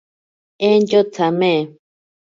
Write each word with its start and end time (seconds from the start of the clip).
Entyo 0.69 1.01
tsame. 1.13 1.53